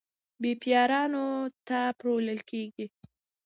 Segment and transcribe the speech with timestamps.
[0.41, 1.25] بېپارانو
[1.67, 2.85] ته پلورل کیږي.